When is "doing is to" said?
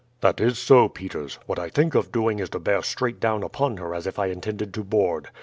2.11-2.59